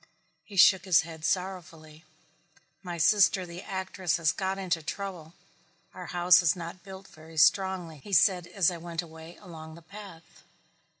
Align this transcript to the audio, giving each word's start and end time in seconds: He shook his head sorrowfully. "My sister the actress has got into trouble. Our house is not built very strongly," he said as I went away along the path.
He 0.43 0.55
shook 0.57 0.85
his 0.85 1.01
head 1.01 1.23
sorrowfully. 1.23 2.03
"My 2.81 2.97
sister 2.97 3.45
the 3.45 3.61
actress 3.61 4.17
has 4.17 4.31
got 4.31 4.57
into 4.57 4.81
trouble. 4.81 5.35
Our 5.93 6.07
house 6.07 6.41
is 6.41 6.55
not 6.55 6.81
built 6.81 7.07
very 7.09 7.37
strongly," 7.37 7.97
he 7.99 8.11
said 8.13 8.47
as 8.47 8.71
I 8.71 8.77
went 8.77 9.03
away 9.03 9.35
along 9.39 9.75
the 9.75 9.83
path. 9.83 10.41